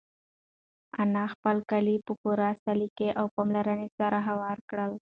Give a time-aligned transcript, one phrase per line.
[1.01, 4.91] انا خپل کالي په پوره سلیقې او پاملرنې سره هوار کړل.